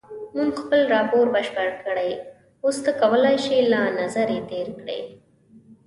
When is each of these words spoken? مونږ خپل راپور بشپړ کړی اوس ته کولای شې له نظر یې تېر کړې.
مونږ 0.35 0.51
خپل 0.63 0.81
راپور 0.95 1.25
بشپړ 1.35 1.69
کړی 1.83 2.11
اوس 2.65 2.77
ته 2.85 2.91
کولای 3.01 3.37
شې 3.45 3.59
له 3.71 3.81
نظر 3.99 4.27
یې 4.35 4.41
تېر 4.51 4.67
کړې. 4.79 4.99